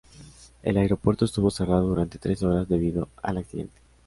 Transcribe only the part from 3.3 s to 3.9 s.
accidente.